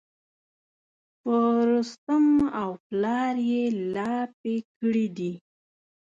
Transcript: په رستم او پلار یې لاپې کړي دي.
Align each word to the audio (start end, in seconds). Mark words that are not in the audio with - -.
په 1.21 1.35
رستم 1.69 2.25
او 2.61 2.69
پلار 2.85 3.35
یې 3.51 3.63
لاپې 3.93 4.57
کړي 4.77 5.07
دي. 5.17 5.33